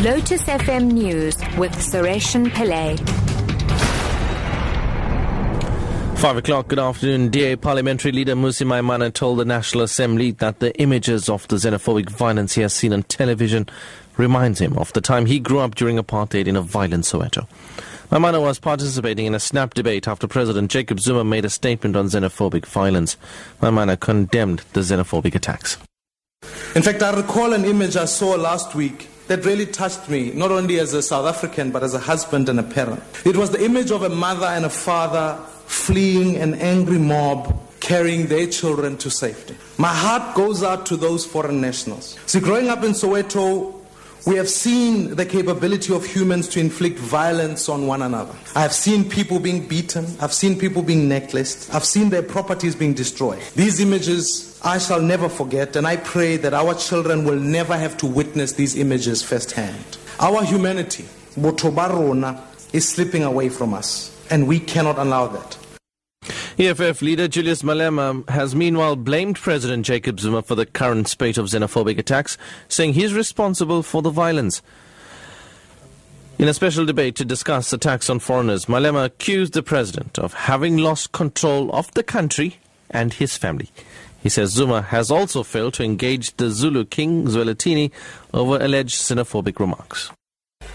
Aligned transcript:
Lotus 0.00 0.42
FM 0.42 0.90
News 0.90 1.36
with 1.56 1.72
Sureshan 1.76 2.48
Pillay. 2.48 2.98
Five 6.18 6.36
o'clock, 6.36 6.66
good 6.66 6.80
afternoon. 6.80 7.30
DA 7.30 7.54
Parliamentary 7.54 8.10
Leader 8.10 8.34
Mmusi 8.34 8.66
Maimane 8.66 9.14
told 9.14 9.38
the 9.38 9.44
National 9.44 9.84
Assembly 9.84 10.32
that 10.32 10.58
the 10.58 10.76
images 10.80 11.28
of 11.28 11.46
the 11.46 11.56
xenophobic 11.56 12.10
violence 12.10 12.54
he 12.54 12.62
has 12.62 12.74
seen 12.74 12.92
on 12.92 13.04
television 13.04 13.68
reminds 14.16 14.60
him 14.60 14.76
of 14.78 14.92
the 14.94 15.00
time 15.00 15.26
he 15.26 15.38
grew 15.38 15.60
up 15.60 15.76
during 15.76 15.96
apartheid 15.96 16.48
in 16.48 16.56
a 16.56 16.60
violent 16.60 17.04
Soweto. 17.04 17.46
Maimane 18.10 18.42
was 18.42 18.58
participating 18.58 19.26
in 19.26 19.34
a 19.34 19.40
snap 19.40 19.74
debate 19.74 20.08
after 20.08 20.26
President 20.26 20.72
Jacob 20.72 20.98
Zuma 20.98 21.22
made 21.22 21.44
a 21.44 21.50
statement 21.50 21.94
on 21.94 22.06
xenophobic 22.06 22.66
violence. 22.66 23.16
Maimane 23.62 23.98
condemned 24.00 24.64
the 24.72 24.80
xenophobic 24.80 25.36
attacks. 25.36 25.78
In 26.74 26.82
fact, 26.82 27.00
I 27.00 27.14
recall 27.14 27.52
an 27.52 27.64
image 27.64 27.96
I 27.96 28.06
saw 28.06 28.34
last 28.34 28.74
week 28.74 29.08
that 29.28 29.44
really 29.44 29.66
touched 29.66 30.08
me, 30.08 30.30
not 30.32 30.50
only 30.50 30.78
as 30.78 30.92
a 30.92 31.02
South 31.02 31.26
African, 31.26 31.70
but 31.70 31.82
as 31.82 31.94
a 31.94 31.98
husband 31.98 32.48
and 32.48 32.60
a 32.60 32.62
parent. 32.62 33.02
It 33.24 33.36
was 33.36 33.50
the 33.50 33.64
image 33.64 33.90
of 33.90 34.02
a 34.02 34.08
mother 34.08 34.46
and 34.46 34.64
a 34.64 34.70
father 34.70 35.38
fleeing 35.66 36.36
an 36.36 36.54
angry 36.54 36.98
mob 36.98 37.60
carrying 37.80 38.26
their 38.26 38.46
children 38.46 38.96
to 38.96 39.10
safety. 39.10 39.54
My 39.76 39.92
heart 39.92 40.34
goes 40.34 40.62
out 40.62 40.86
to 40.86 40.96
those 40.96 41.26
foreign 41.26 41.60
nationals. 41.60 42.18
See, 42.26 42.40
growing 42.40 42.68
up 42.68 42.82
in 42.82 42.92
Soweto, 42.92 43.83
we 44.26 44.36
have 44.36 44.48
seen 44.48 45.16
the 45.16 45.26
capability 45.26 45.94
of 45.94 46.06
humans 46.06 46.48
to 46.48 46.60
inflict 46.60 46.98
violence 46.98 47.68
on 47.68 47.86
one 47.86 48.00
another. 48.00 48.34
I 48.54 48.62
have 48.62 48.72
seen 48.72 49.08
people 49.08 49.38
being 49.38 49.66
beaten. 49.66 50.06
I've 50.18 50.32
seen 50.32 50.58
people 50.58 50.82
being 50.82 51.08
necklaced. 51.08 51.74
I've 51.74 51.84
seen 51.84 52.08
their 52.08 52.22
properties 52.22 52.74
being 52.74 52.94
destroyed. 52.94 53.42
These 53.54 53.80
images 53.80 54.58
I 54.64 54.78
shall 54.78 55.02
never 55.02 55.28
forget, 55.28 55.76
and 55.76 55.86
I 55.86 55.96
pray 55.96 56.38
that 56.38 56.54
our 56.54 56.74
children 56.74 57.24
will 57.24 57.38
never 57.38 57.76
have 57.76 57.98
to 57.98 58.06
witness 58.06 58.52
these 58.52 58.76
images 58.76 59.22
firsthand. 59.22 59.98
Our 60.18 60.42
humanity, 60.42 61.04
Botobarona, 61.36 62.40
is 62.72 62.88
slipping 62.88 63.24
away 63.24 63.50
from 63.50 63.74
us, 63.74 64.10
and 64.30 64.48
we 64.48 64.58
cannot 64.58 64.98
allow 64.98 65.26
that. 65.26 65.58
EFF 66.56 67.02
leader 67.02 67.26
Julius 67.26 67.62
Malema 67.62 68.28
has 68.28 68.54
meanwhile 68.54 68.94
blamed 68.94 69.34
President 69.34 69.84
Jacob 69.84 70.20
Zuma 70.20 70.40
for 70.40 70.54
the 70.54 70.64
current 70.64 71.08
spate 71.08 71.36
of 71.36 71.46
xenophobic 71.46 71.98
attacks, 71.98 72.38
saying 72.68 72.92
he's 72.92 73.12
responsible 73.12 73.82
for 73.82 74.02
the 74.02 74.10
violence. 74.10 74.62
In 76.38 76.46
a 76.46 76.54
special 76.54 76.86
debate 76.86 77.16
to 77.16 77.24
discuss 77.24 77.72
attacks 77.72 78.08
on 78.08 78.20
foreigners, 78.20 78.66
Malema 78.66 79.04
accused 79.04 79.52
the 79.52 79.64
president 79.64 80.16
of 80.16 80.32
having 80.32 80.76
lost 80.76 81.10
control 81.10 81.74
of 81.74 81.92
the 81.94 82.04
country 82.04 82.58
and 82.88 83.14
his 83.14 83.36
family. 83.36 83.70
He 84.22 84.28
says 84.28 84.52
Zuma 84.52 84.82
has 84.82 85.10
also 85.10 85.42
failed 85.42 85.74
to 85.74 85.82
engage 85.82 86.36
the 86.36 86.50
Zulu 86.50 86.84
king, 86.84 87.24
Zwelithini, 87.24 87.90
over 88.32 88.62
alleged 88.62 88.94
xenophobic 88.94 89.58
remarks. 89.58 90.12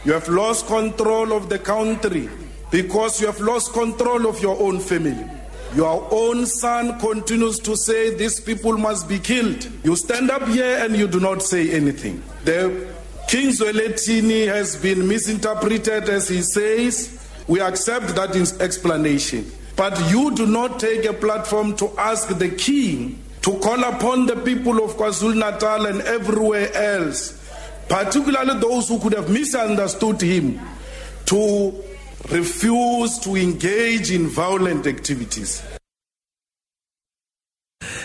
You 0.03 0.11
have 0.11 0.27
lost 0.27 0.67
control 0.67 1.31
of 1.31 1.47
the 1.47 1.59
country 1.59 2.30
because 2.69 3.22
you 3.22 3.27
have 3.27 3.39
lost 3.39 3.72
control 3.72 4.27
of 4.27 4.41
your 4.41 4.59
own 4.61 4.80
family. 4.80 5.38
Your 5.75 6.08
own 6.12 6.45
son 6.45 7.00
continues 7.00 7.59
to 7.59 7.78
say 7.78 8.16
these 8.16 8.39
people 8.39 8.78
must 8.78 9.08
be 9.08 9.20
killed. 9.20 9.67
You 9.84 9.95
stand 9.95 10.31
up 10.31 10.48
here 10.48 10.84
and 10.84 10.95
you 10.95 11.08
do 11.08 11.20
not 11.20 11.44
say 11.44 11.72
anything. 11.72 12.23
The 12.44 12.88
King 13.28 13.50
Zwelithini 13.50 14.47
has 14.47 14.75
been 14.75 15.08
misinterpreted 15.08 16.09
as 16.09 16.28
he 16.28 16.42
says. 16.42 17.16
We 17.47 17.62
accept 17.62 18.16
that 18.16 18.36
explanation. 18.59 19.52
But 19.75 19.97
you 20.12 20.36
do 20.36 20.45
not 20.45 20.80
take 20.80 21.06
a 21.06 21.14
platform 21.14 21.75
to 21.78 21.90
ask 21.97 22.28
the 22.38 22.50
king 22.50 23.22
to 23.44 23.58
call 23.59 23.84
upon 23.84 24.25
the 24.25 24.36
people 24.36 24.84
of 24.84 24.97
KwaZulu 24.97 25.36
Natal 25.36 25.86
and 25.86 26.02
everywhere 26.02 26.73
else, 26.73 27.40
particularly 27.88 28.59
those 28.59 28.90
who 28.90 29.00
could 29.00 29.14
have 29.14 29.30
misunderstood 29.30 30.22
him, 30.22 30.59
to 31.28 31.72
refuse 32.30 33.17
to 33.20 33.36
engage 33.36 34.12
in 34.12 34.28
violent 34.28 34.86
activities. 34.86 35.64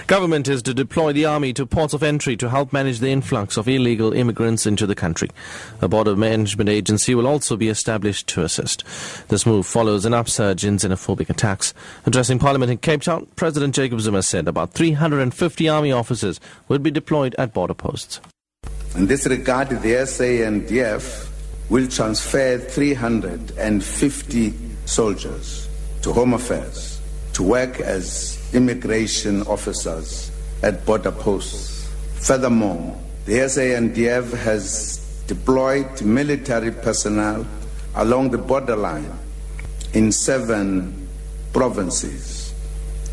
Government 0.06 0.48
is 0.48 0.62
to 0.62 0.74
deploy 0.74 1.14
the 1.14 1.24
army 1.24 1.54
to 1.54 1.64
ports 1.64 1.94
of 1.94 2.02
entry 2.02 2.36
to 2.36 2.50
help 2.50 2.74
manage 2.74 2.98
the 2.98 3.10
influx 3.10 3.56
of 3.56 3.66
illegal 3.66 4.12
immigrants 4.12 4.66
into 4.66 4.86
the 4.86 4.94
country. 4.94 5.30
A 5.80 5.88
border 5.88 6.14
management 6.14 6.68
agency 6.68 7.14
will 7.14 7.26
also 7.26 7.56
be 7.56 7.70
established 7.70 8.26
to 8.28 8.42
assist. 8.42 8.84
This 9.28 9.46
move 9.46 9.66
follows 9.66 10.04
an 10.04 10.12
upsurge 10.12 10.62
in 10.62 10.76
xenophobic 10.76 11.30
attacks. 11.30 11.72
Addressing 12.04 12.38
Parliament 12.38 12.70
in 12.70 12.78
Cape 12.78 13.00
Town, 13.00 13.26
President 13.36 13.74
Jacob 13.74 14.00
Zuma 14.00 14.22
said 14.22 14.46
about 14.46 14.72
350 14.72 15.68
army 15.70 15.90
officers 15.90 16.38
would 16.68 16.82
be 16.82 16.90
deployed 16.90 17.34
at 17.38 17.54
border 17.54 17.74
posts. 17.74 18.20
In 18.94 19.06
this 19.06 19.26
regard, 19.26 19.70
the 19.70 20.06
sa 20.06 20.22
SANDF 20.22 21.33
will 21.70 21.88
transfer 21.88 22.58
350 22.58 24.54
soldiers 24.84 25.68
to 26.02 26.12
Home 26.12 26.34
Affairs 26.34 27.00
to 27.32 27.42
work 27.42 27.80
as 27.80 28.38
immigration 28.54 29.42
officers 29.42 30.30
at 30.62 30.84
border 30.84 31.10
posts. 31.10 31.90
Furthermore, 32.16 32.98
the 33.26 33.38
SANDF 33.38 34.32
has 34.34 34.98
deployed 35.26 36.02
military 36.02 36.70
personnel 36.70 37.46
along 37.94 38.30
the 38.30 38.38
borderline 38.38 39.10
in 39.94 40.12
seven 40.12 41.08
provinces 41.52 42.52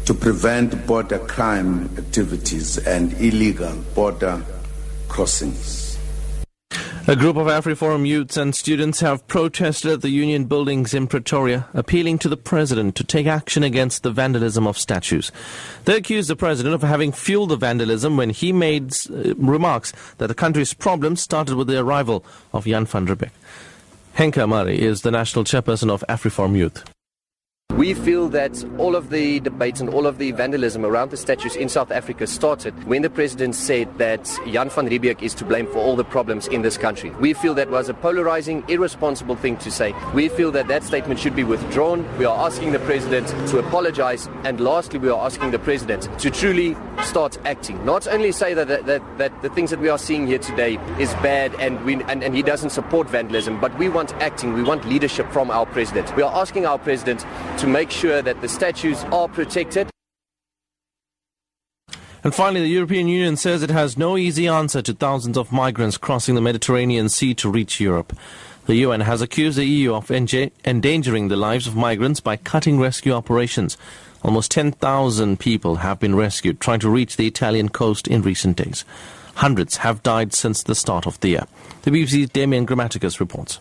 to 0.05 0.13
prevent 0.13 0.85
border 0.87 1.19
crime 1.19 1.89
activities 1.97 2.77
and 2.79 3.13
illegal 3.21 3.75
border 3.95 4.43
crossings. 5.07 5.90
A 7.11 7.15
group 7.17 7.35
of 7.35 7.47
AfriForum 7.47 8.07
youths 8.07 8.37
and 8.37 8.55
students 8.55 9.01
have 9.01 9.27
protested 9.27 9.91
at 9.91 10.01
the 10.01 10.09
union 10.11 10.45
buildings 10.45 10.93
in 10.93 11.07
Pretoria, 11.07 11.67
appealing 11.73 12.19
to 12.19 12.29
the 12.29 12.37
president 12.37 12.95
to 12.95 13.03
take 13.03 13.27
action 13.27 13.63
against 13.63 14.03
the 14.03 14.11
vandalism 14.11 14.65
of 14.65 14.77
statues. 14.77 15.29
They 15.83 15.97
accuse 15.97 16.29
the 16.29 16.37
president 16.37 16.73
of 16.73 16.83
having 16.83 17.11
fueled 17.11 17.49
the 17.49 17.57
vandalism 17.57 18.15
when 18.15 18.29
he 18.29 18.53
made 18.53 18.93
uh, 19.09 19.35
remarks 19.35 19.91
that 20.19 20.27
the 20.27 20.33
country's 20.33 20.73
problems 20.73 21.19
started 21.19 21.55
with 21.55 21.67
the 21.67 21.81
arrival 21.81 22.23
of 22.53 22.63
Jan 22.63 22.85
van 22.85 23.05
Riebeeck. 23.05 23.31
Henka 24.15 24.47
Mari 24.47 24.79
is 24.79 25.01
the 25.01 25.11
national 25.11 25.43
chairperson 25.43 25.89
of 25.89 26.05
AfriForum 26.07 26.55
Youth. 26.55 26.81
We 27.77 27.93
feel 27.93 28.27
that 28.29 28.63
all 28.77 28.97
of 28.97 29.09
the 29.09 29.39
debates 29.39 29.79
and 29.79 29.89
all 29.89 30.05
of 30.05 30.17
the 30.17 30.33
vandalism 30.33 30.85
around 30.85 31.09
the 31.09 31.17
statues 31.17 31.55
in 31.55 31.69
South 31.69 31.89
Africa 31.89 32.27
started 32.27 32.73
when 32.83 33.01
the 33.01 33.09
president 33.09 33.55
said 33.55 33.97
that 33.97 34.25
Jan 34.45 34.69
van 34.69 34.89
Riebeeck 34.89 35.21
is 35.21 35.33
to 35.35 35.45
blame 35.45 35.65
for 35.67 35.79
all 35.79 35.95
the 35.95 36.03
problems 36.03 36.47
in 36.47 36.63
this 36.63 36.77
country. 36.77 37.11
We 37.11 37.33
feel 37.33 37.53
that 37.55 37.71
was 37.71 37.87
a 37.87 37.93
polarizing, 37.93 38.65
irresponsible 38.67 39.37
thing 39.37 39.55
to 39.57 39.71
say. 39.71 39.95
We 40.13 40.27
feel 40.27 40.51
that 40.51 40.67
that 40.67 40.83
statement 40.83 41.19
should 41.19 41.35
be 41.35 41.45
withdrawn. 41.45 42.05
We 42.17 42.25
are 42.25 42.45
asking 42.45 42.73
the 42.73 42.79
president 42.79 43.27
to 43.49 43.59
apologize. 43.59 44.27
And 44.43 44.59
lastly, 44.59 44.99
we 44.99 45.09
are 45.09 45.25
asking 45.25 45.51
the 45.51 45.59
president 45.59 46.09
to 46.19 46.29
truly 46.29 46.75
start 47.03 47.39
acting. 47.45 47.83
Not 47.85 48.05
only 48.05 48.33
say 48.33 48.53
that, 48.53 48.67
that, 48.67 48.85
that, 48.85 49.17
that 49.17 49.41
the 49.41 49.49
things 49.49 49.69
that 49.69 49.79
we 49.79 49.87
are 49.87 49.97
seeing 49.97 50.27
here 50.27 50.39
today 50.39 50.75
is 50.99 51.11
bad 51.15 51.55
and, 51.55 51.83
we, 51.85 51.95
and, 52.03 52.21
and 52.21 52.35
he 52.35 52.43
doesn't 52.43 52.71
support 52.71 53.09
vandalism, 53.09 53.59
but 53.61 53.75
we 53.79 53.87
want 53.87 54.13
acting. 54.15 54.53
We 54.53 54.61
want 54.61 54.85
leadership 54.85 55.31
from 55.31 55.49
our 55.49 55.65
president. 55.65 56.13
We 56.15 56.21
are 56.21 56.35
asking 56.35 56.65
our 56.65 56.77
president 56.77 57.25
to 57.61 57.67
make 57.67 57.91
sure 57.91 58.23
that 58.23 58.41
the 58.41 58.49
statues 58.49 59.03
are 59.11 59.27
protected. 59.27 59.87
And 62.23 62.33
finally, 62.33 62.61
the 62.61 62.69
European 62.69 63.07
Union 63.07 63.37
says 63.37 63.61
it 63.61 63.69
has 63.69 63.99
no 63.99 64.17
easy 64.17 64.47
answer 64.47 64.81
to 64.81 64.93
thousands 64.93 65.37
of 65.37 65.51
migrants 65.51 65.97
crossing 65.97 66.33
the 66.33 66.41
Mediterranean 66.41 67.07
Sea 67.07 67.35
to 67.35 67.51
reach 67.51 67.79
Europe. 67.79 68.17
The 68.65 68.77
UN 68.77 69.01
has 69.01 69.21
accused 69.21 69.59
the 69.59 69.65
EU 69.65 69.93
of 69.93 70.09
endangering 70.09 71.27
the 71.27 71.35
lives 71.35 71.67
of 71.67 71.75
migrants 71.75 72.19
by 72.19 72.35
cutting 72.35 72.79
rescue 72.79 73.13
operations. 73.13 73.77
Almost 74.23 74.49
10,000 74.49 75.39
people 75.39 75.75
have 75.77 75.99
been 75.99 76.15
rescued 76.15 76.59
trying 76.59 76.79
to 76.79 76.89
reach 76.89 77.15
the 77.15 77.27
Italian 77.27 77.69
coast 77.69 78.07
in 78.07 78.23
recent 78.23 78.57
days. 78.57 78.85
Hundreds 79.35 79.77
have 79.77 80.01
died 80.01 80.33
since 80.33 80.63
the 80.63 80.75
start 80.75 81.05
of 81.05 81.19
the 81.19 81.29
year. 81.29 81.45
The 81.83 81.91
BBC's 81.91 82.29
Damian 82.29 82.65
Grammaticus 82.65 83.19
reports. 83.19 83.59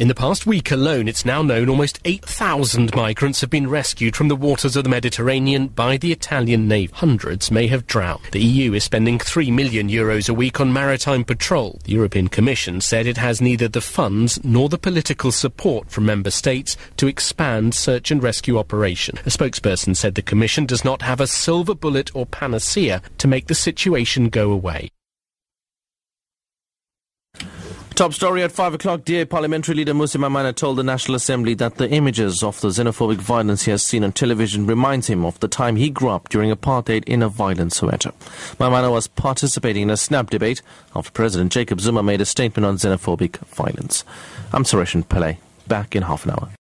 In 0.00 0.08
the 0.08 0.14
past 0.14 0.46
week 0.46 0.70
alone, 0.70 1.08
it's 1.08 1.26
now 1.26 1.42
known 1.42 1.68
almost 1.68 2.00
8,000 2.06 2.94
migrants 2.96 3.42
have 3.42 3.50
been 3.50 3.68
rescued 3.68 4.16
from 4.16 4.28
the 4.28 4.34
waters 4.34 4.74
of 4.74 4.82
the 4.82 4.88
Mediterranean 4.88 5.68
by 5.68 5.98
the 5.98 6.10
Italian 6.10 6.66
Navy. 6.66 6.90
Hundreds 6.94 7.50
may 7.50 7.66
have 7.66 7.86
drowned. 7.86 8.24
The 8.32 8.40
EU 8.40 8.72
is 8.72 8.82
spending 8.82 9.18
3 9.18 9.50
million 9.50 9.90
euros 9.90 10.30
a 10.30 10.32
week 10.32 10.58
on 10.58 10.72
maritime 10.72 11.22
patrol. 11.22 11.80
The 11.84 11.92
European 11.92 12.28
Commission 12.28 12.80
said 12.80 13.06
it 13.06 13.18
has 13.18 13.42
neither 13.42 13.68
the 13.68 13.82
funds 13.82 14.42
nor 14.42 14.70
the 14.70 14.78
political 14.78 15.32
support 15.32 15.90
from 15.90 16.06
member 16.06 16.30
states 16.30 16.78
to 16.96 17.06
expand 17.06 17.74
search 17.74 18.10
and 18.10 18.22
rescue 18.22 18.56
operation. 18.56 19.18
A 19.26 19.28
spokesperson 19.28 19.94
said 19.94 20.14
the 20.14 20.22
Commission 20.22 20.64
does 20.64 20.82
not 20.82 21.02
have 21.02 21.20
a 21.20 21.26
silver 21.26 21.74
bullet 21.74 22.10
or 22.16 22.24
panacea 22.24 23.02
to 23.18 23.28
make 23.28 23.48
the 23.48 23.54
situation 23.54 24.30
go 24.30 24.50
away. 24.50 24.88
Top 28.00 28.14
story 28.14 28.42
at 28.42 28.50
5 28.50 28.72
o'clock. 28.72 29.04
DA 29.04 29.26
Parliamentary 29.26 29.74
Leader 29.74 29.92
Mmusi 29.92 30.16
Maimane 30.16 30.56
told 30.56 30.78
the 30.78 30.82
National 30.82 31.16
Assembly 31.16 31.52
that 31.52 31.74
the 31.74 31.86
images 31.90 32.42
of 32.42 32.58
the 32.62 32.68
xenophobic 32.68 33.18
violence 33.18 33.64
he 33.64 33.70
has 33.72 33.82
seen 33.82 34.04
on 34.04 34.12
television 34.12 34.66
reminds 34.66 35.06
him 35.06 35.22
of 35.22 35.38
the 35.40 35.48
time 35.48 35.76
he 35.76 35.90
grew 35.90 36.08
up 36.08 36.30
during 36.30 36.50
apartheid 36.50 37.04
in 37.04 37.22
a 37.22 37.28
violent 37.28 37.72
Soweto. 37.72 38.14
Maimane 38.56 38.90
was 38.90 39.06
participating 39.06 39.82
in 39.82 39.90
a 39.90 39.98
snap 39.98 40.30
debate 40.30 40.62
after 40.96 41.10
President 41.10 41.52
Jacob 41.52 41.78
Zuma 41.78 42.02
made 42.02 42.22
a 42.22 42.24
statement 42.24 42.64
on 42.64 42.78
xenophobic 42.78 43.36
violence. 43.48 44.02
I'm 44.54 44.64
Suresh 44.64 44.96
Pillay. 45.04 45.36
Back 45.68 45.94
in 45.94 46.02
half 46.02 46.24
an 46.24 46.30
hour. 46.30 46.50